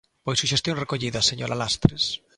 Pois 0.23 0.39
suxestión 0.41 0.79
recollida, 0.83 1.27
señora 1.29 1.59
Lastres. 1.61 2.03